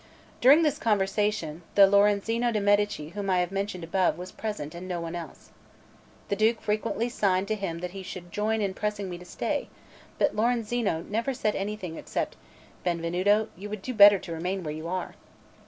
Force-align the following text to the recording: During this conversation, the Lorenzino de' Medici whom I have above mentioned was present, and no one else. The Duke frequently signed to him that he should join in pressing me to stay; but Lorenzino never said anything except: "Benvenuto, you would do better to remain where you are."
During 0.41 0.63
this 0.63 0.79
conversation, 0.79 1.61
the 1.75 1.85
Lorenzino 1.85 2.51
de' 2.51 2.59
Medici 2.59 3.09
whom 3.09 3.29
I 3.29 3.37
have 3.41 3.49
above 3.51 3.53
mentioned 3.53 3.87
was 4.17 4.31
present, 4.31 4.73
and 4.73 4.87
no 4.87 4.99
one 4.99 5.13
else. 5.13 5.51
The 6.29 6.35
Duke 6.35 6.59
frequently 6.59 7.07
signed 7.07 7.47
to 7.49 7.55
him 7.55 7.77
that 7.81 7.91
he 7.91 8.01
should 8.01 8.31
join 8.31 8.61
in 8.61 8.73
pressing 8.73 9.11
me 9.11 9.19
to 9.19 9.25
stay; 9.25 9.69
but 10.17 10.35
Lorenzino 10.35 11.03
never 11.07 11.35
said 11.35 11.55
anything 11.55 11.97
except: 11.97 12.35
"Benvenuto, 12.83 13.49
you 13.55 13.69
would 13.69 13.83
do 13.83 13.93
better 13.93 14.17
to 14.17 14.33
remain 14.33 14.63
where 14.63 14.73
you 14.73 14.87
are." 14.87 15.13